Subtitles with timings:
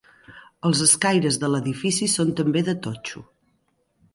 [0.69, 3.25] Els escaires de l'edifici són també de totxo.